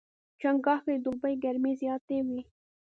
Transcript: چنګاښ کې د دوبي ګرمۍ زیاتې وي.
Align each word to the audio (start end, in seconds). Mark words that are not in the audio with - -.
چنګاښ 0.39 0.81
کې 0.85 0.93
د 0.97 1.01
دوبي 1.03 1.33
ګرمۍ 1.43 1.73
زیاتې 1.81 2.17
وي. 2.27 2.41